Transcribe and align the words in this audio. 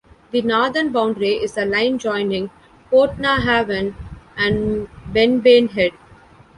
The 0.31 0.41
northern 0.41 0.91
boundary 0.91 1.33
is 1.35 1.55
a 1.59 1.63
line 1.65 1.99
joining 1.99 2.49
Portnahaven 2.91 3.93
and 4.35 4.87
Benbane 5.13 5.69
Head. 5.73 5.91